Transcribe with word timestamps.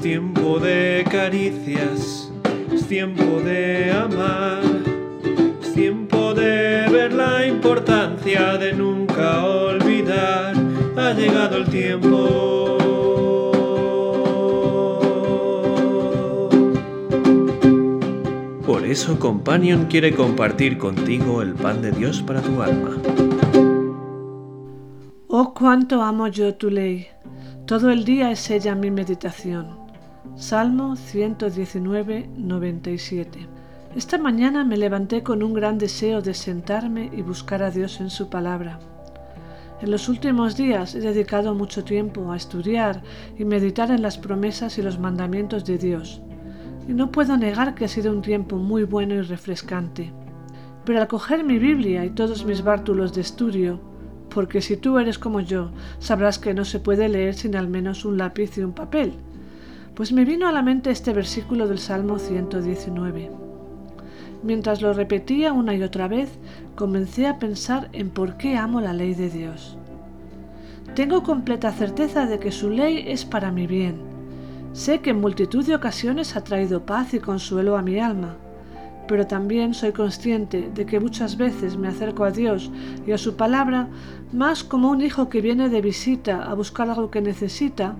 Es 0.00 0.04
tiempo 0.04 0.58
de 0.58 1.04
caricias, 1.10 2.32
es 2.72 2.86
tiempo 2.86 3.22
de 3.44 3.92
amar, 3.92 4.62
es 5.60 5.74
tiempo 5.74 6.32
de 6.32 6.88
ver 6.90 7.12
la 7.12 7.46
importancia 7.46 8.56
de 8.56 8.72
nunca 8.72 9.44
olvidar. 9.44 10.54
Ha 10.96 11.12
llegado 11.12 11.58
el 11.58 11.66
tiempo. 11.66 12.78
Por 18.64 18.86
eso 18.86 19.18
Companion 19.18 19.84
quiere 19.84 20.14
compartir 20.14 20.78
contigo 20.78 21.42
el 21.42 21.52
pan 21.52 21.82
de 21.82 21.92
Dios 21.92 22.22
para 22.22 22.40
tu 22.40 22.62
alma. 22.62 22.96
Oh, 25.28 25.52
cuánto 25.52 26.00
amo 26.00 26.26
yo 26.28 26.54
tu 26.54 26.70
ley. 26.70 27.06
Todo 27.66 27.90
el 27.90 28.06
día 28.06 28.30
es 28.30 28.50
ella 28.50 28.74
mi 28.74 28.90
meditación. 28.90 29.79
Salmo 30.36 30.96
119, 30.96 32.30
97. 32.36 33.48
Esta 33.96 34.18
mañana 34.18 34.64
me 34.64 34.76
levanté 34.76 35.22
con 35.22 35.42
un 35.42 35.54
gran 35.54 35.78
deseo 35.78 36.20
de 36.20 36.34
sentarme 36.34 37.10
y 37.12 37.22
buscar 37.22 37.62
a 37.62 37.70
Dios 37.70 38.00
en 38.00 38.10
su 38.10 38.28
palabra. 38.28 38.78
En 39.80 39.90
los 39.90 40.08
últimos 40.08 40.56
días 40.56 40.94
he 40.94 41.00
dedicado 41.00 41.54
mucho 41.54 41.84
tiempo 41.84 42.30
a 42.30 42.36
estudiar 42.36 43.02
y 43.38 43.44
meditar 43.44 43.90
en 43.90 44.02
las 44.02 44.18
promesas 44.18 44.76
y 44.76 44.82
los 44.82 44.98
mandamientos 44.98 45.64
de 45.64 45.78
Dios 45.78 46.20
y 46.86 46.92
no 46.92 47.10
puedo 47.10 47.36
negar 47.36 47.74
que 47.74 47.84
ha 47.84 47.88
sido 47.88 48.12
un 48.12 48.20
tiempo 48.20 48.56
muy 48.56 48.84
bueno 48.84 49.14
y 49.14 49.22
refrescante. 49.22 50.12
Pero 50.84 51.00
al 51.00 51.08
coger 51.08 51.44
mi 51.44 51.58
Biblia 51.58 52.04
y 52.04 52.10
todos 52.10 52.44
mis 52.44 52.62
bártulos 52.62 53.14
de 53.14 53.20
estudio, 53.20 53.80
porque 54.28 54.60
si 54.60 54.76
tú 54.76 54.98
eres 54.98 55.18
como 55.18 55.40
yo, 55.40 55.70
sabrás 55.98 56.38
que 56.38 56.52
no 56.52 56.64
se 56.64 56.80
puede 56.80 57.08
leer 57.08 57.34
sin 57.34 57.56
al 57.56 57.68
menos 57.68 58.04
un 58.04 58.18
lápiz 58.18 58.58
y 58.58 58.62
un 58.62 58.72
papel, 58.72 59.14
pues 59.94 60.12
me 60.12 60.24
vino 60.24 60.48
a 60.48 60.52
la 60.52 60.62
mente 60.62 60.90
este 60.90 61.12
versículo 61.12 61.68
del 61.68 61.78
Salmo 61.78 62.18
119. 62.18 63.30
Mientras 64.42 64.80
lo 64.80 64.92
repetía 64.92 65.52
una 65.52 65.74
y 65.74 65.82
otra 65.82 66.08
vez, 66.08 66.30
comencé 66.74 67.26
a 67.26 67.38
pensar 67.38 67.88
en 67.92 68.10
por 68.10 68.36
qué 68.36 68.56
amo 68.56 68.80
la 68.80 68.92
ley 68.92 69.14
de 69.14 69.28
Dios. 69.28 69.76
Tengo 70.94 71.22
completa 71.22 71.72
certeza 71.72 72.26
de 72.26 72.38
que 72.38 72.50
su 72.50 72.70
ley 72.70 73.04
es 73.06 73.24
para 73.24 73.52
mi 73.52 73.66
bien, 73.66 74.10
Sé 74.72 75.00
que 75.00 75.10
en 75.10 75.20
multitud 75.20 75.66
de 75.66 75.74
ocasiones 75.74 76.36
ha 76.36 76.44
traído 76.44 76.86
paz 76.86 77.12
y 77.12 77.18
consuelo 77.18 77.76
a 77.76 77.82
mi 77.82 77.98
alma, 77.98 78.36
pero 79.08 79.26
también 79.26 79.74
soy 79.74 79.90
consciente 79.90 80.70
de 80.72 80.86
que 80.86 81.00
muchas 81.00 81.36
veces 81.36 81.76
me 81.76 81.88
acerco 81.88 82.22
a 82.22 82.30
Dios 82.30 82.70
y 83.04 83.10
a 83.10 83.18
su 83.18 83.34
palabra 83.34 83.88
más 84.32 84.62
como 84.62 84.88
un 84.90 85.00
hijo 85.00 85.28
que 85.28 85.40
viene 85.40 85.68
de 85.70 85.80
visita 85.80 86.44
a 86.44 86.54
buscar 86.54 86.88
algo 86.88 87.10
que 87.10 87.20
necesita, 87.20 87.96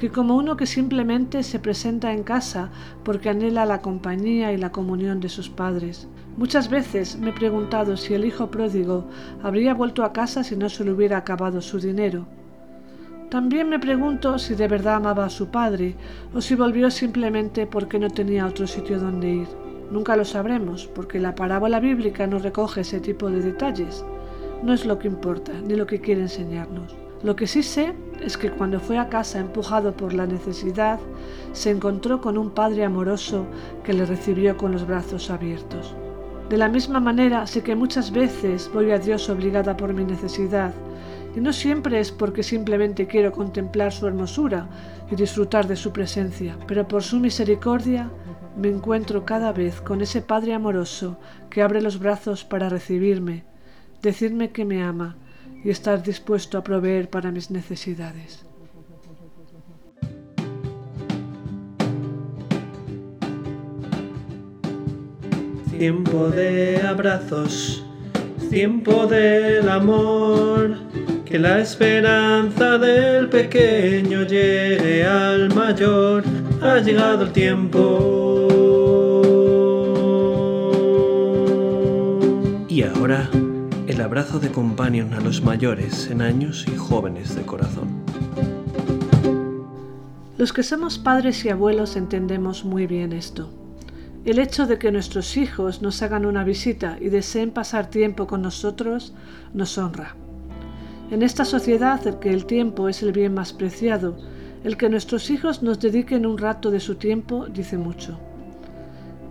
que 0.00 0.08
como 0.08 0.34
uno 0.34 0.56
que 0.56 0.64
simplemente 0.64 1.42
se 1.42 1.58
presenta 1.58 2.14
en 2.14 2.22
casa 2.22 2.70
porque 3.04 3.28
anhela 3.28 3.66
la 3.66 3.82
compañía 3.82 4.50
y 4.50 4.56
la 4.56 4.72
comunión 4.72 5.20
de 5.20 5.28
sus 5.28 5.50
padres. 5.50 6.08
Muchas 6.38 6.70
veces 6.70 7.18
me 7.18 7.30
he 7.30 7.34
preguntado 7.34 7.98
si 7.98 8.14
el 8.14 8.24
hijo 8.24 8.50
pródigo 8.50 9.04
habría 9.42 9.74
vuelto 9.74 10.02
a 10.02 10.14
casa 10.14 10.42
si 10.42 10.56
no 10.56 10.70
se 10.70 10.84
le 10.84 10.92
hubiera 10.92 11.18
acabado 11.18 11.60
su 11.60 11.78
dinero 11.78 12.26
también 13.30 13.68
me 13.68 13.78
pregunto 13.78 14.40
si 14.40 14.56
de 14.56 14.66
verdad 14.66 14.96
amaba 14.96 15.24
a 15.26 15.30
su 15.30 15.50
padre 15.50 15.94
o 16.34 16.40
si 16.40 16.56
volvió 16.56 16.90
simplemente 16.90 17.64
porque 17.64 17.96
no 18.00 18.10
tenía 18.10 18.44
otro 18.44 18.66
sitio 18.66 18.98
donde 18.98 19.30
ir. 19.30 19.48
Nunca 19.92 20.16
lo 20.16 20.24
sabremos, 20.24 20.88
porque 20.88 21.20
la 21.20 21.36
parábola 21.36 21.78
bíblica 21.78 22.26
no 22.26 22.40
recoge 22.40 22.80
ese 22.80 22.98
tipo 22.98 23.30
de 23.30 23.40
detalles. 23.40 24.04
No 24.64 24.72
es 24.72 24.84
lo 24.84 24.98
que 24.98 25.06
importa, 25.06 25.52
ni 25.64 25.76
lo 25.76 25.86
que 25.86 26.00
quiere 26.00 26.22
enseñarnos. 26.22 26.96
Lo 27.22 27.36
que 27.36 27.46
sí 27.46 27.62
sé 27.62 27.92
es 28.24 28.38
que 28.38 28.50
cuando 28.50 28.80
fue 28.80 28.96
a 28.96 29.10
casa 29.10 29.40
empujado 29.40 29.92
por 29.92 30.14
la 30.14 30.26
necesidad, 30.26 30.98
se 31.52 31.70
encontró 31.70 32.22
con 32.22 32.38
un 32.38 32.50
padre 32.50 32.84
amoroso 32.84 33.46
que 33.84 33.92
le 33.92 34.06
recibió 34.06 34.56
con 34.56 34.72
los 34.72 34.86
brazos 34.86 35.30
abiertos. 35.30 35.94
De 36.48 36.56
la 36.56 36.68
misma 36.68 36.98
manera 36.98 37.46
sé 37.46 37.62
que 37.62 37.76
muchas 37.76 38.10
veces 38.10 38.70
voy 38.72 38.90
a 38.90 38.98
Dios 38.98 39.28
obligada 39.28 39.76
por 39.76 39.92
mi 39.92 40.04
necesidad, 40.04 40.72
y 41.36 41.40
no 41.40 41.52
siempre 41.52 42.00
es 42.00 42.10
porque 42.10 42.42
simplemente 42.42 43.06
quiero 43.06 43.32
contemplar 43.32 43.92
su 43.92 44.06
hermosura 44.06 44.66
y 45.10 45.14
disfrutar 45.14 45.66
de 45.66 45.76
su 45.76 45.92
presencia, 45.92 46.56
pero 46.66 46.88
por 46.88 47.02
su 47.02 47.20
misericordia 47.20 48.10
me 48.56 48.68
encuentro 48.68 49.24
cada 49.24 49.52
vez 49.52 49.80
con 49.80 50.00
ese 50.00 50.22
Padre 50.22 50.54
amoroso 50.54 51.18
que 51.50 51.62
abre 51.62 51.82
los 51.82 51.98
brazos 51.98 52.44
para 52.44 52.68
recibirme, 52.68 53.44
decirme 54.02 54.50
que 54.50 54.64
me 54.64 54.82
ama 54.82 55.16
y 55.64 55.70
estar 55.70 56.02
dispuesto 56.02 56.58
a 56.58 56.64
proveer 56.64 57.08
para 57.08 57.30
mis 57.30 57.50
necesidades. 57.50 58.44
Tiempo 65.70 66.28
de 66.28 66.80
abrazos, 66.86 67.82
tiempo 68.50 69.06
del 69.06 69.68
amor 69.68 70.76
que 71.24 71.38
la 71.38 71.60
esperanza 71.60 72.76
del 72.76 73.28
pequeño 73.28 74.24
llegue 74.24 75.06
al 75.06 75.54
mayor, 75.54 76.24
ha 76.60 76.80
llegado 76.80 77.24
el 77.24 77.32
tiempo. 77.32 78.48
Y 82.68 82.82
ahora, 82.82 83.30
el 84.00 84.06
abrazo 84.06 84.40
de 84.40 84.50
companion 84.50 85.12
a 85.12 85.20
los 85.20 85.42
mayores 85.42 86.08
en 86.10 86.22
años 86.22 86.64
y 86.66 86.74
jóvenes 86.74 87.34
de 87.34 87.42
corazón. 87.42 88.02
Los 90.38 90.54
que 90.54 90.62
somos 90.62 90.98
padres 90.98 91.44
y 91.44 91.50
abuelos 91.50 91.96
entendemos 91.96 92.64
muy 92.64 92.86
bien 92.86 93.12
esto. 93.12 93.50
El 94.24 94.38
hecho 94.38 94.66
de 94.66 94.78
que 94.78 94.90
nuestros 94.90 95.36
hijos 95.36 95.82
nos 95.82 96.00
hagan 96.00 96.24
una 96.24 96.44
visita 96.44 96.96
y 96.98 97.10
deseen 97.10 97.50
pasar 97.50 97.90
tiempo 97.90 98.26
con 98.26 98.40
nosotros 98.40 99.12
nos 99.52 99.76
honra. 99.76 100.16
En 101.10 101.22
esta 101.22 101.44
sociedad 101.44 102.06
el 102.06 102.20
que 102.20 102.30
el 102.30 102.46
tiempo 102.46 102.88
es 102.88 103.02
el 103.02 103.12
bien 103.12 103.34
más 103.34 103.52
preciado, 103.52 104.16
el 104.64 104.78
que 104.78 104.88
nuestros 104.88 105.28
hijos 105.28 105.62
nos 105.62 105.78
dediquen 105.78 106.24
un 106.24 106.38
rato 106.38 106.70
de 106.70 106.80
su 106.80 106.94
tiempo 106.94 107.48
dice 107.48 107.76
mucho. 107.76 108.18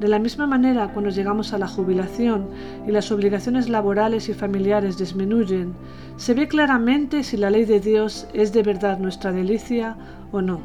De 0.00 0.06
la 0.06 0.20
misma 0.20 0.46
manera, 0.46 0.92
cuando 0.92 1.10
llegamos 1.10 1.52
a 1.52 1.58
la 1.58 1.66
jubilación 1.66 2.46
y 2.86 2.92
las 2.92 3.10
obligaciones 3.10 3.68
laborales 3.68 4.28
y 4.28 4.34
familiares 4.34 4.96
disminuyen, 4.96 5.72
se 6.16 6.34
ve 6.34 6.46
claramente 6.46 7.24
si 7.24 7.36
la 7.36 7.50
ley 7.50 7.64
de 7.64 7.80
Dios 7.80 8.28
es 8.32 8.52
de 8.52 8.62
verdad 8.62 9.00
nuestra 9.00 9.32
delicia 9.32 9.96
o 10.30 10.40
no. 10.40 10.60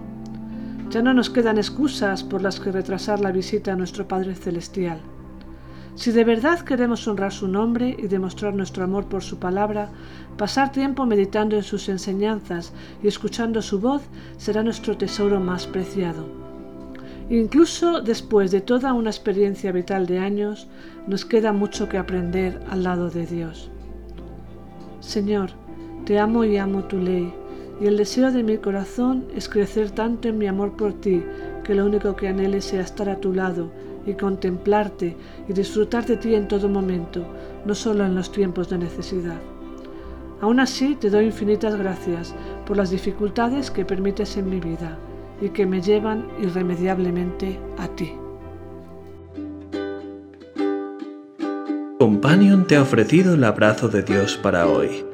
Ya 0.91 1.01
no 1.01 1.15
nos 1.15 1.31
quedan 1.31 1.57
excusas 1.57 2.23
por 2.23 2.43
las 2.43 2.59
que 2.59 2.71
retrasar 2.71 3.21
la 3.21 3.31
visita 3.31 3.73
a 3.73 3.75
nuestro 3.75 4.07
Padre 4.07 4.35
Celestial. 4.35 4.99
Si 5.95 6.11
de 6.11 6.23
verdad 6.23 6.59
queremos 6.59 7.07
honrar 7.07 7.31
su 7.31 7.47
nombre 7.47 7.95
y 7.97 8.07
demostrar 8.07 8.53
nuestro 8.53 8.83
amor 8.83 9.05
por 9.05 9.23
su 9.23 9.39
palabra, 9.39 9.89
pasar 10.37 10.71
tiempo 10.71 11.07
meditando 11.07 11.55
en 11.55 11.63
sus 11.63 11.89
enseñanzas 11.89 12.73
y 13.01 13.07
escuchando 13.07 13.63
su 13.63 13.79
voz 13.79 14.03
será 14.37 14.61
nuestro 14.61 14.95
tesoro 14.95 15.39
más 15.39 15.65
preciado. 15.65 16.42
Incluso 17.33 17.99
después 17.99 18.51
de 18.51 18.61
toda 18.61 18.93
una 18.93 19.09
experiencia 19.09 19.71
vital 19.71 20.05
de 20.05 20.19
años, 20.19 20.67
nos 21.07 21.25
queda 21.25 21.51
mucho 21.51 21.89
que 21.89 21.97
aprender 21.97 22.61
al 22.69 22.83
lado 22.83 23.09
de 23.09 23.25
Dios. 23.25 23.71
Señor, 24.99 25.49
te 26.05 26.19
amo 26.19 26.43
y 26.43 26.57
amo 26.57 26.83
tu 26.83 26.99
ley, 26.99 27.33
y 27.81 27.87
el 27.87 27.97
deseo 27.97 28.31
de 28.31 28.43
mi 28.43 28.59
corazón 28.59 29.25
es 29.35 29.49
crecer 29.49 29.89
tanto 29.89 30.27
en 30.27 30.37
mi 30.37 30.45
amor 30.45 30.77
por 30.77 30.93
ti 30.93 31.23
que 31.63 31.73
lo 31.73 31.87
único 31.87 32.15
que 32.15 32.27
anhele 32.27 32.61
sea 32.61 32.81
estar 32.81 33.09
a 33.09 33.19
tu 33.19 33.33
lado 33.33 33.71
y 34.05 34.13
contemplarte 34.13 35.17
y 35.49 35.53
disfrutar 35.53 36.05
de 36.05 36.17
ti 36.17 36.35
en 36.35 36.47
todo 36.47 36.69
momento, 36.69 37.25
no 37.65 37.73
solo 37.73 38.05
en 38.05 38.13
los 38.13 38.31
tiempos 38.31 38.69
de 38.69 38.77
necesidad. 38.77 39.41
Aún 40.39 40.59
así 40.59 40.93
te 40.93 41.09
doy 41.09 41.25
infinitas 41.25 41.75
gracias 41.77 42.35
por 42.67 42.77
las 42.77 42.91
dificultades 42.91 43.71
que 43.71 43.85
permites 43.85 44.37
en 44.37 44.51
mi 44.51 44.59
vida 44.59 44.99
y 45.41 45.49
que 45.49 45.65
me 45.65 45.81
llevan 45.81 46.27
irremediablemente 46.41 47.59
a 47.77 47.87
ti. 47.87 48.13
Companion 51.99 52.67
te 52.67 52.75
ha 52.75 52.81
ofrecido 52.81 53.35
el 53.35 53.43
abrazo 53.43 53.87
de 53.87 54.03
Dios 54.03 54.37
para 54.37 54.67
hoy. 54.67 55.05